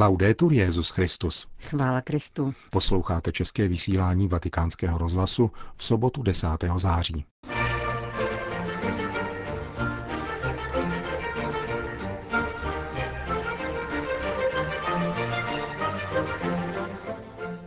[0.00, 1.46] Laudetur Jezus Christus.
[1.60, 2.54] Chvála Kristu.
[2.70, 6.48] Posloucháte české vysílání Vatikánského rozhlasu v sobotu 10.
[6.76, 7.24] září.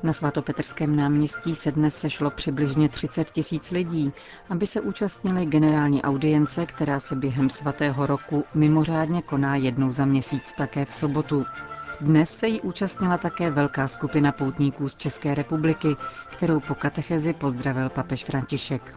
[0.04, 4.12] Na svatopetrském náměstí se dnes sešlo přibližně 30 tisíc lidí,
[4.50, 10.54] aby se účastnili generální audience, která se během svatého roku mimořádně koná jednou za měsíc
[10.58, 11.46] také v sobotu.
[12.02, 15.96] Dnes se jí účastnila také velká skupina poutníků z České republiky,
[16.30, 18.96] kterou po katechezi pozdravil papež František.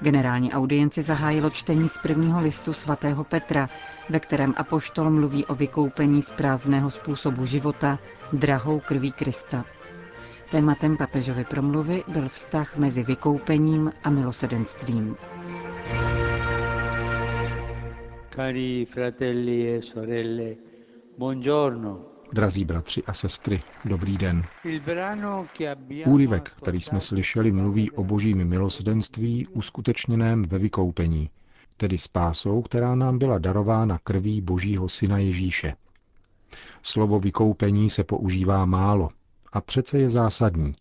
[0.00, 3.68] Generální audienci zahájilo čtení z prvního listu svatého Petra,
[4.08, 7.98] ve kterém apoštol mluví o vykoupení z prázdného způsobu života
[8.32, 9.64] drahou krví Krista.
[10.50, 15.16] Tématem papežovy promluvy byl vztah mezi vykoupením a milosedenstvím.
[18.34, 20.54] Cari fratelli e sorelle,
[21.18, 22.17] buongiorno.
[22.32, 24.44] Drazí bratři a sestry, dobrý den.
[26.06, 31.30] Úryvek, který jsme slyšeli, mluví o božím milosedenství uskutečněném ve vykoupení,
[31.76, 35.74] tedy spásou, která nám byla darována krví božího syna Ježíše.
[36.82, 39.10] Slovo vykoupení se používá málo
[39.52, 40.72] a přece je zásadní,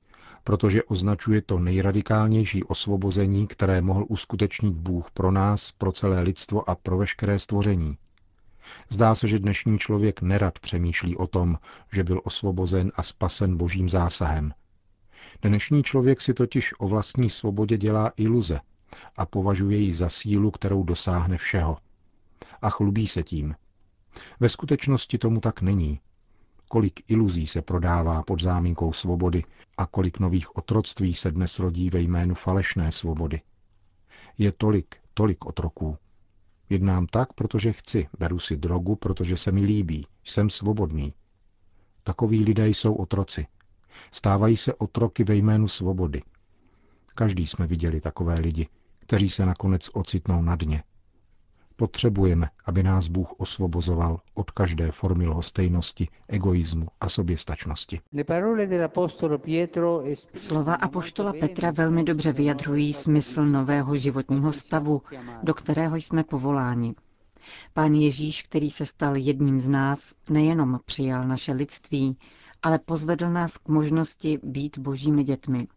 [0.43, 6.75] protože označuje to nejradikálnější osvobození, které mohl uskutečnit Bůh pro nás, pro celé lidstvo a
[6.75, 7.97] pro veškeré stvoření.
[8.89, 11.57] Zdá se, že dnešní člověk nerad přemýšlí o tom,
[11.91, 14.53] že byl osvobozen a spasen božím zásahem.
[15.41, 18.59] Dnešní člověk si totiž o vlastní svobodě dělá iluze
[19.15, 21.77] a považuje ji za sílu, kterou dosáhne všeho.
[22.61, 23.55] A chlubí se tím.
[24.39, 25.99] Ve skutečnosti tomu tak není.
[26.67, 29.43] Kolik iluzí se prodává pod záminkou svobody
[29.77, 33.41] a kolik nových otroctví se dnes rodí ve jménu falešné svobody.
[34.37, 35.97] Je tolik, tolik otroků.
[36.69, 41.13] Jednám tak, protože chci, beru si drogu, protože se mi líbí, jsem svobodný.
[42.03, 43.47] Takoví lidé jsou otroci.
[44.11, 46.21] Stávají se otroky ve jménu svobody.
[47.15, 48.67] Každý jsme viděli takové lidi,
[48.99, 50.83] kteří se nakonec ocitnou na dně,
[51.79, 57.99] Potřebujeme, aby nás Bůh osvobozoval od každé formy lhostejnosti, egoismu a soběstačnosti.
[60.35, 65.01] Slova apoštola Petra velmi dobře vyjadřují smysl nového životního stavu,
[65.43, 66.95] do kterého jsme povoláni.
[67.73, 72.17] Pán Ježíš, který se stal jedním z nás, nejenom přijal naše lidství,
[72.63, 75.67] ale pozvedl nás k možnosti být božími dětmi.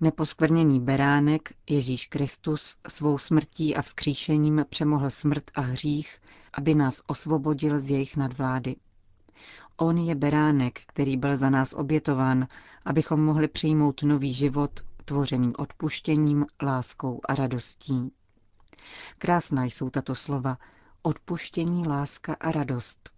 [0.00, 6.18] Neposkvrněný beránek, Ježíš Kristus, svou smrtí a vzkříšením přemohl smrt a hřích,
[6.52, 8.76] aby nás osvobodil z jejich nadvlády.
[9.76, 12.46] On je beránek, který byl za nás obětován,
[12.84, 14.70] abychom mohli přijmout nový život,
[15.04, 18.12] tvořený odpuštěním, láskou a radostí.
[19.18, 20.58] Krásná jsou tato slova,
[21.02, 23.10] odpuštění, láska a radost.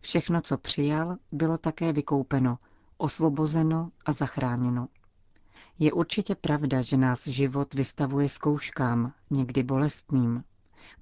[0.00, 2.58] Všechno, co přijal, bylo také vykoupeno,
[2.96, 4.88] osvobozeno a zachráněno.
[5.82, 10.44] Je určitě pravda, že nás život vystavuje zkouškám, někdy bolestným.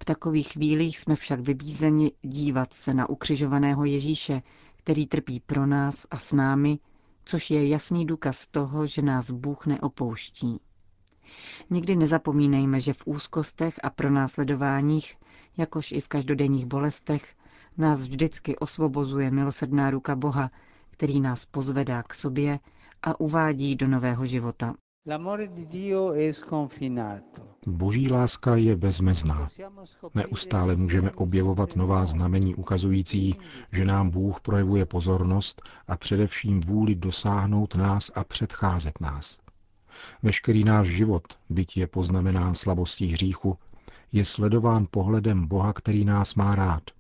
[0.03, 4.43] V takových chvílích jsme však vybízeni dívat se na ukřižovaného Ježíše,
[4.77, 6.79] který trpí pro nás a s námi,
[7.25, 10.61] což je jasný důkaz toho, že nás Bůh neopouští.
[11.71, 15.17] Nikdy nezapomínejme, že v úzkostech a pronásledováních,
[15.57, 17.35] jakož i v každodenních bolestech,
[17.79, 20.51] nás vždycky osvobozuje milosrdná ruka Boha,
[20.91, 22.61] který nás pozvedá k sobě
[23.03, 24.75] a uvádí do nového života.
[27.67, 29.49] Boží láska je bezmezná.
[30.15, 33.37] Neustále můžeme objevovat nová znamení ukazující,
[33.73, 39.39] že nám Bůh projevuje pozornost a především vůli dosáhnout nás a předcházet nás.
[40.23, 43.59] Veškerý náš život, byť je poznamenán slabostí hříchu,
[44.13, 46.83] je sledován pohledem Boha, který nás má rád–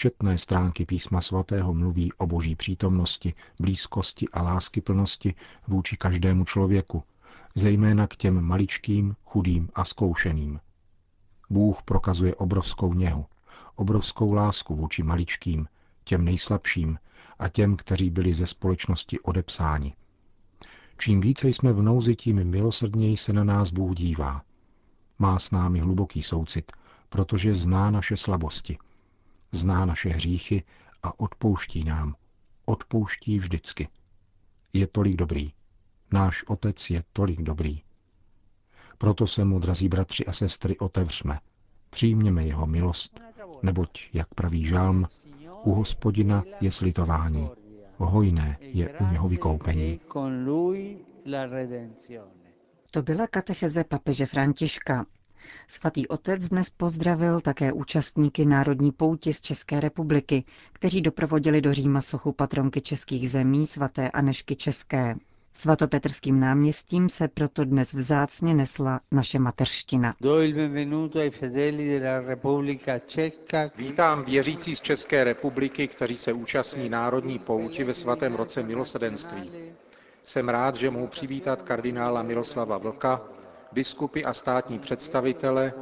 [0.00, 5.34] Četné stránky písma svatého mluví o boží přítomnosti, blízkosti a láskyplnosti
[5.68, 7.02] vůči každému člověku,
[7.54, 10.60] zejména k těm maličkým, chudým a zkoušeným.
[11.50, 13.26] Bůh prokazuje obrovskou něhu,
[13.76, 15.66] obrovskou lásku vůči maličkým,
[16.04, 16.98] těm nejslabším
[17.38, 19.94] a těm, kteří byli ze společnosti odepsáni.
[20.98, 24.42] Čím více jsme v nouzi, tím milosrdněji se na nás Bůh dívá.
[25.18, 26.72] Má s námi hluboký soucit,
[27.08, 28.78] protože zná naše slabosti–
[29.52, 30.62] zná naše hříchy
[31.02, 32.14] a odpouští nám.
[32.64, 33.88] Odpouští vždycky.
[34.72, 35.52] Je tolik dobrý.
[36.12, 37.82] Náš Otec je tolik dobrý.
[38.98, 41.38] Proto se mu, drazí bratři a sestry, otevřme.
[41.90, 43.20] Přijměme jeho milost,
[43.62, 45.06] neboť, jak praví žálm,
[45.64, 47.50] u hospodina je slitování,
[47.96, 50.00] hojné je u něho vykoupení.
[52.90, 55.06] To byla katecheze papeže Františka.
[55.68, 62.00] Svatý otec dnes pozdravil také účastníky Národní pouti z České republiky, kteří doprovodili do Říma
[62.00, 65.16] sochu patronky českých zemí svaté Anešky České.
[65.52, 70.14] Svatopetrským náměstím se proto dnes vzácně nesla naše mateřština.
[73.76, 79.50] Vítám věřící z České republiky, kteří se účastní národní pouti ve svatém roce milosedenství.
[80.22, 83.20] Jsem rád, že mohu přivítat kardinála Miroslava Vlka,
[83.72, 85.72] biskupy a státní představitele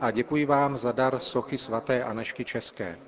[0.00, 2.98] a děkuji vám za dar sochy svaté Anešky České.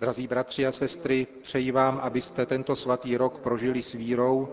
[0.00, 4.48] Drazí bratři a sestry, přeji vám, abyste tento svatý rok prožili s vírou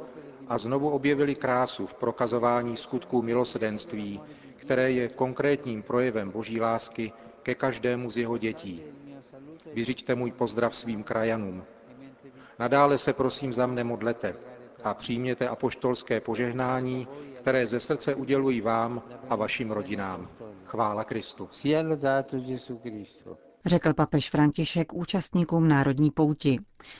[0.47, 4.21] a znovu objevili krásu v prokazování skutků milosedenství,
[4.55, 7.11] které je konkrétním projevem boží lásky
[7.43, 8.83] ke každému z jeho dětí.
[9.73, 11.63] Vyřiďte můj pozdrav svým krajanům.
[12.59, 14.35] Nadále se prosím za mne modlete
[14.83, 17.07] a přijměte apoštolské požehnání,
[17.47, 20.29] které ze srdce uděluji vám a vašim rodinám.
[20.65, 21.49] Chvála Kristu
[23.65, 26.59] řekl papež František účastníkům Národní pouti.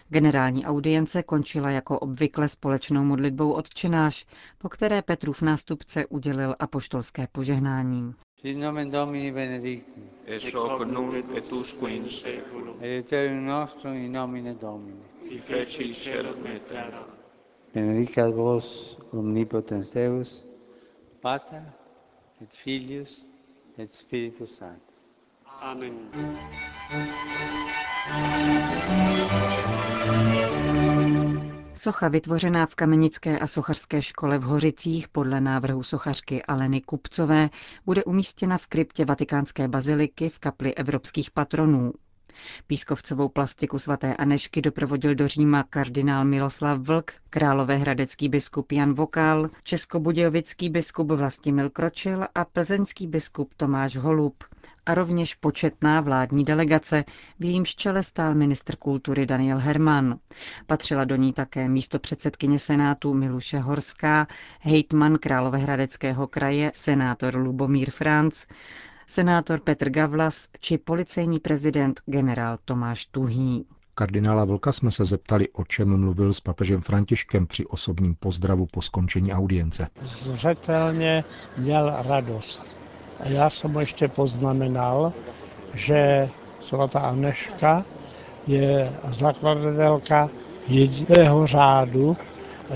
[0.10, 4.26] Generální audience končila jako obvykle společnou modlitbou odčenáš,
[4.58, 8.14] po které Petrův nástupce udělil apoštolské požehnání.
[8.42, 10.04] Sit nomen Domini benedictum.
[10.26, 12.76] Es hoc nunc et usque in seculum.
[12.82, 15.04] Aiuterium nostrum in nomine Domini.
[15.30, 17.17] Qui feci celum et terra.
[17.78, 20.44] Benedicat vos omnipotens Deus,
[21.22, 21.62] Pater
[22.42, 23.26] et Filius
[23.78, 24.96] et Spiritus Sanctus.
[25.62, 25.94] Amen.
[31.74, 37.50] Socha vytvořená v Kamenické a sochařské škole v Hořicích podle návrhu sochařky Aleny Kupcové
[37.86, 41.92] bude umístěna v kryptě Vatikánské baziliky v kapli evropských patronů.
[42.68, 50.70] Pískovcovou plastiku svaté Anešky doprovodil do Říma kardinál Miloslav Vlk, královéhradecký biskup Jan Vokál, českobudějovický
[50.70, 54.44] biskup Vlastimil Kročil a plzeňský biskup Tomáš Holub
[54.88, 57.04] a rovněž početná vládní delegace,
[57.40, 60.20] v jejímž čele stál ministr kultury Daniel Herman.
[60.68, 64.28] Patřila do ní také místo předsedkyně Senátu Miluše Horská,
[64.60, 68.46] hejtman Královéhradeckého kraje, senátor Lubomír Franc,
[69.08, 73.66] senátor Petr Gavlas či policejní prezident generál Tomáš Tuhý.
[73.96, 78.82] Kardinála Vlka jsme se zeptali, o čem mluvil s papežem Františkem při osobním pozdravu po
[78.82, 79.88] skončení audience.
[80.02, 81.24] Zřetelně
[81.58, 82.78] měl radost.
[83.20, 85.14] A já jsem mu ještě poznamenal,
[85.74, 86.30] že
[86.60, 87.86] svatá Aneška
[88.48, 90.30] je zakladatelka
[90.68, 92.18] jediného řádu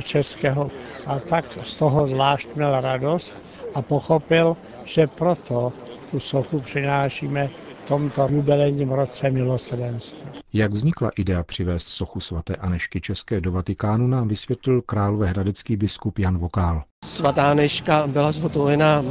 [0.03, 0.71] českého.
[1.07, 3.37] A tak z toho zvlášť měl radost
[3.75, 5.73] a pochopil, že proto
[6.11, 7.49] tu sochu přinášíme
[7.79, 10.29] v tomto jubilejním roce milosrdenství.
[10.53, 16.37] Jak vznikla idea přivést sochu svaté Anešky České do Vatikánu, nám vysvětlil královéhradecký biskup Jan
[16.37, 16.83] Vokál.
[17.11, 19.03] Svatá Aneška byla zhotovena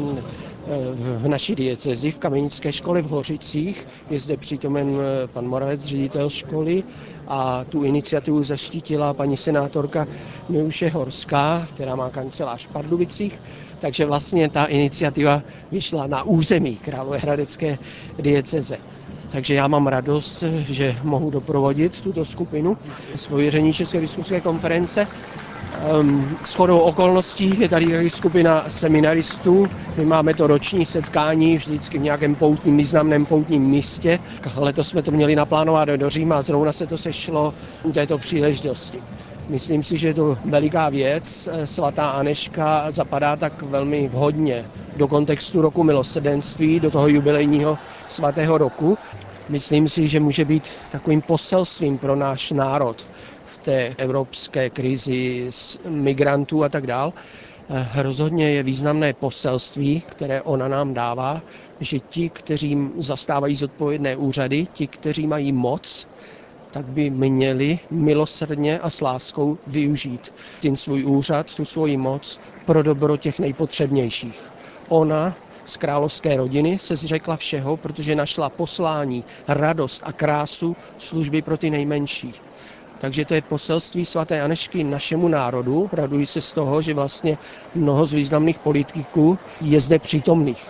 [0.94, 3.86] v naší diecezi v Kamenické škole v Hořicích.
[4.10, 4.98] Je zde přítomen
[5.32, 6.84] pan Moravec, ředitel školy
[7.26, 10.06] a tu iniciativu zaštítila paní senátorka
[10.48, 13.42] Miluše Horská, která má kancelář v Pardubicích.
[13.78, 17.78] Takže vlastně ta iniciativa vyšla na území Královéhradecké
[18.18, 18.78] dieceze.
[19.30, 22.76] Takže já mám radost, že mohu doprovodit tuto skupinu
[23.16, 25.06] z pověření České biskupské konference
[25.80, 29.66] Um, s chodou okolností je tady skupina seminaristů.
[29.96, 34.18] My máme to roční setkání vždycky v nějakém poutním, významném poutním místě.
[34.56, 39.02] Letos jsme to měli naplánovat do Říma a zrovna se to sešlo u této příležitosti.
[39.48, 41.48] Myslím si, že je to veliká věc.
[41.64, 44.64] Svatá Aneška zapadá tak velmi vhodně
[44.96, 48.98] do kontextu roku milosrdenství, do toho jubilejního svatého roku.
[49.50, 53.02] Myslím si, že může být takovým poselstvím pro náš národ
[53.44, 57.12] v té evropské krizi s migrantů a tak dál.
[57.94, 61.42] Rozhodně je významné poselství, které ona nám dává,
[61.80, 66.06] že ti, kteří zastávají zodpovědné úřady, ti, kteří mají moc,
[66.70, 70.26] tak by měli milosrdně a s láskou využít
[70.62, 74.40] ten svůj úřad, tu svoji moc pro dobro těch nejpotřebnějších.
[74.88, 81.58] Ona z královské rodiny se zřekla všeho, protože našla poslání, radost a krásu služby pro
[81.58, 82.34] ty nejmenší.
[83.00, 85.90] Takže to je poselství svaté Anešky našemu národu.
[85.92, 87.38] Raduji se z toho, že vlastně
[87.74, 90.68] mnoho z významných politiků je zde přítomných.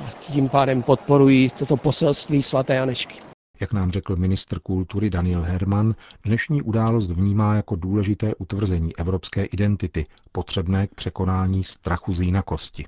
[0.00, 3.20] A tím pádem podporují toto poselství svaté Anešky.
[3.60, 10.06] Jak nám řekl ministr kultury Daniel Herman, dnešní událost vnímá jako důležité utvrzení evropské identity,
[10.32, 12.84] potřebné k překonání strachu z jinakosti.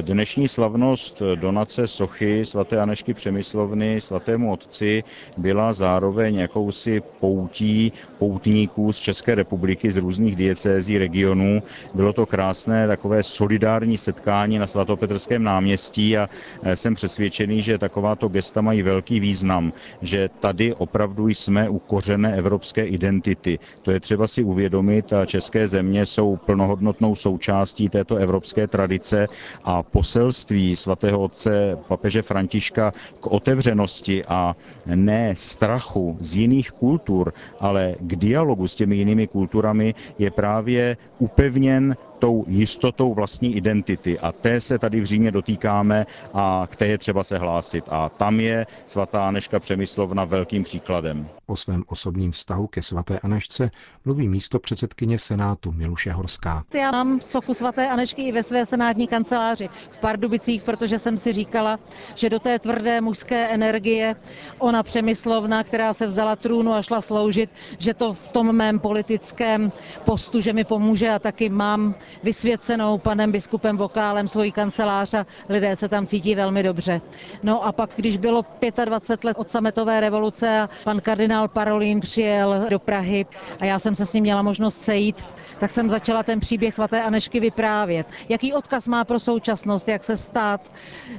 [0.00, 5.04] Dnešní slavnost donace sochy svaté Anešky Přemyslovny svatému otci
[5.36, 11.62] byla zároveň jakousi poutí poutníků z České republiky, z různých diecézí, regionů.
[11.94, 16.28] Bylo to krásné takové solidární setkání na svatopetrském náměstí a
[16.74, 19.72] jsem přesvědčený, že takováto gesta mají velký význam,
[20.02, 23.58] že tady opravdu jsme u kořené evropské identity.
[23.82, 29.26] To je třeba si uvědomit a české země jsou plnohodnotnou součástí této evropské tradice
[29.64, 37.94] a poselství svatého otce papeže Františka k otevřenosti a ne strachu z jiných kultur, ale
[38.00, 44.18] k dialogu s těmi jinými kulturami je právě upevněn tou jistotou vlastní identity.
[44.18, 47.84] A té se tady v Římě dotýkáme a k té je třeba se hlásit.
[47.88, 51.28] A tam je svatá Aneška Přemyslovna velkým příkladem.
[51.46, 53.70] O svém osobním vztahu ke svaté Anešce
[54.04, 56.64] mluví místo předsedkyně Senátu Miluše Horská.
[56.74, 61.32] Já mám sochu svaté Anešky i ve své senátní kanceláři v Pardubicích, protože jsem si
[61.32, 61.78] říkala,
[62.14, 64.16] že do té tvrdé mužské energie
[64.58, 69.72] ona Přemyslovna, která se vzdala trůnu a šla sloužit, že to v tom mém politickém
[70.04, 75.76] postu, že mi pomůže a taky mám vysvěcenou panem biskupem Vokálem svoji kancelář a lidé
[75.76, 77.00] se tam cítí velmi dobře.
[77.42, 78.44] No a pak, když bylo
[78.84, 83.26] 25 let od sametové revoluce a pan kardinál Parolin přijel do Prahy
[83.60, 85.24] a já jsem se s ním měla možnost sejít,
[85.60, 88.06] tak jsem začala ten příběh svaté Anešky vyprávět.
[88.28, 90.72] Jaký odkaz má pro současnost, jak se stát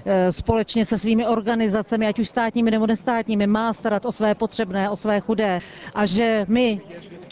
[0.06, 4.90] e, společně se svými organizacemi, ať už státními nebo nestátními, má starat o své potřebné,
[4.90, 5.60] o své chudé
[5.96, 6.82] a že my,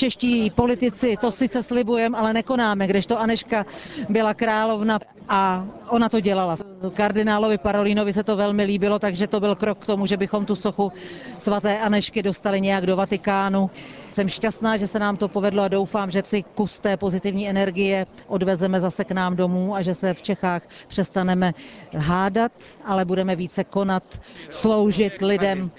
[0.01, 3.65] čeští politici, to sice slibujeme, ale nekonáme, kdežto Aneška Aneška
[4.09, 6.55] byla královna a ona to dělala.
[6.93, 10.55] Kardinálovi Parolínovi se to velmi líbilo, takže to byl krok k tomu, že bychom tu
[10.55, 10.91] sochu
[11.39, 13.69] svaté Anešky dostali nějak do Vatikánu.
[14.11, 18.05] Jsem šťastná, že se nám to povedlo a doufám, že si kus té pozitivní energie
[18.27, 21.53] odvezeme zase k nám domů a že se v Čechách přestaneme
[21.97, 22.51] hádat,
[22.85, 24.03] ale budeme více konat,
[24.49, 25.71] sloužit lidem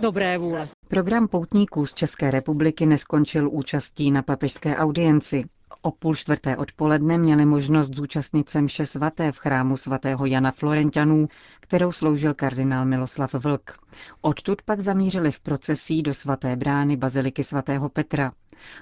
[0.00, 0.68] dobré vůle.
[0.88, 5.44] Program poutníků z České republiky neskončil účastí na papežské audienci.
[5.82, 11.28] O půl čtvrté odpoledne měli možnost zúčastnit se mše svaté v chrámu svatého Jana Florentianů,
[11.60, 13.78] kterou sloužil kardinál Miloslav Vlk.
[14.20, 18.32] Odtud pak zamířili v procesí do svaté brány baziliky svatého Petra.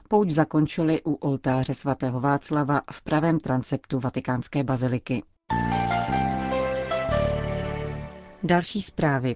[0.09, 5.23] Pouť zakončili u oltáře svatého Václava v pravém transeptu vatikánské baziliky.
[8.43, 9.35] Další zprávy.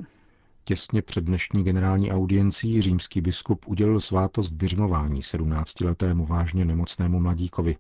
[0.71, 7.77] Těsně před dnešní generální audiencí římský biskup udělil svátost běžmování 17-letému vážně nemocnému mladíkovi.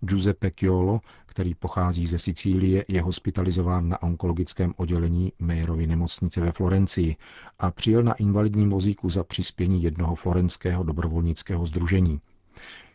[0.00, 7.16] Giuseppe Chiolo, který pochází ze Sicílie, je hospitalizován na onkologickém oddělení Mayerovy nemocnice ve Florencii
[7.58, 12.20] a přijel na invalidním vozíku za přispění jednoho florenského dobrovolnického združení.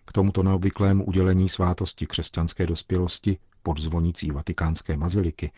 [0.06, 5.52] K tomuto neobvyklému udělení svátosti křesťanské dospělosti pod zvonicí vatikánské baziliky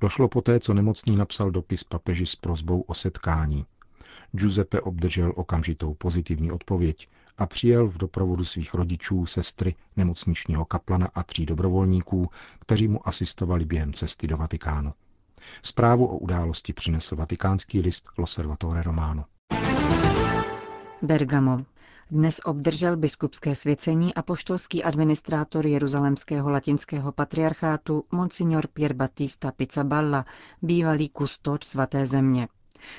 [0.00, 3.66] Došlo poté, co nemocný napsal dopis papeži s prozbou o setkání.
[4.32, 7.08] Giuseppe obdržel okamžitou pozitivní odpověď
[7.38, 13.64] a přijel v doprovodu svých rodičů, sestry, nemocničního kaplana a tří dobrovolníků, kteří mu asistovali
[13.64, 14.92] během cesty do Vatikánu.
[15.62, 19.24] Zprávu o události přinesl vatikánský list L'Osservatore Romano.
[21.02, 21.64] Bergamo.
[22.12, 30.24] Dnes obdržel biskupské svěcení a poštolský administrátor Jeruzalemského latinského patriarchátu Monsignor Pier Battista Pizzaballa,
[30.62, 32.48] bývalý kustoč svaté země.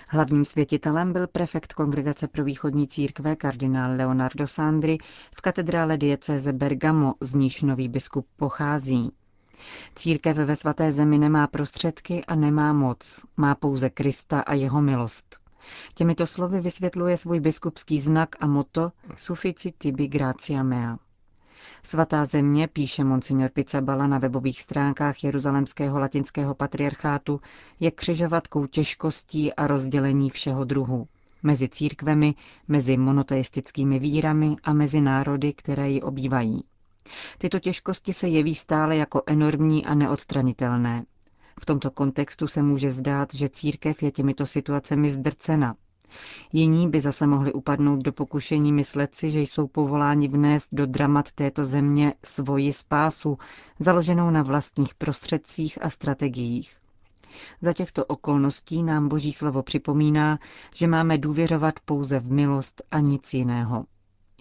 [0.10, 4.98] Hlavním světitelem byl prefekt Kongregace pro východní církve kardinál Leonardo Sandri
[5.38, 9.12] v katedrále diecéze Bergamo, z níž nový biskup pochází.
[9.96, 15.43] Církev ve svaté zemi nemá prostředky a nemá moc, má pouze Krista a jeho milost.
[15.94, 20.98] Těmito slovy vysvětluje svůj biskupský znak a moto Suffici tibi gracia mea.
[21.84, 27.42] Svatá země, píše monsignor Pizzabala na webových stránkách Jeruzalemského latinského patriarchátu,
[27.80, 31.08] je křižovatkou těžkostí a rozdělení všeho druhu.
[31.44, 32.36] Mezi církvemi,
[32.68, 36.64] mezi monoteistickými vírami a mezi národy, které ji obývají.
[37.38, 41.06] Tyto těžkosti se jeví stále jako enormní a neodstranitelné.
[41.62, 45.76] V tomto kontextu se může zdát, že církev je těmito situacemi zdrcena.
[46.54, 51.32] Jiní by zase mohli upadnout do pokušení myslet si, že jsou povoláni vnést do dramat
[51.32, 53.38] této země svoji spásu,
[53.80, 56.78] založenou na vlastních prostředcích a strategiích.
[57.62, 60.40] Za těchto okolností nám Boží slovo připomíná,
[60.76, 63.86] že máme důvěřovat pouze v milost a nic jiného.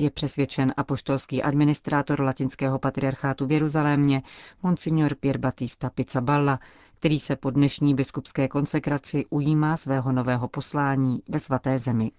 [0.03, 4.23] Je přesvědčen apoštolský administrátor latinského patriarchátu v Jeruzalémě,
[4.63, 6.59] monsignor Pier Battista Pizzaballa,
[6.99, 12.11] který se po dnešní biskupské konsekraci ujímá svého nového poslání ve svaté zemi.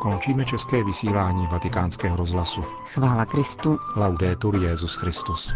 [0.00, 2.62] Končíme české vysílání vatikánského rozhlasu.
[2.62, 3.78] Chvála Kristu.
[3.96, 5.52] Laudetur Jezus Christus.